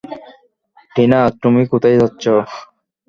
[0.93, 2.23] টিনা, তুমি কোথায় যাচ্ছ?